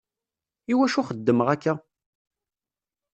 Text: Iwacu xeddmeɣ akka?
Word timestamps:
Iwacu 0.71 1.01
xeddmeɣ 1.07 1.47
akka? 1.55 1.73